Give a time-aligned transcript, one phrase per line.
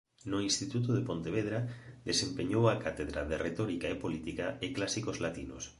[0.31, 1.59] No Instituto de Pontevedra
[2.09, 5.63] desempeñou a cátedra de Retórica e Política e Clásicos latinos.